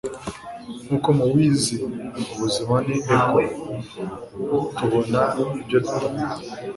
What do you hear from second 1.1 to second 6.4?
mubizi, ubuzima ni echo; tubona ibyo dutanga.”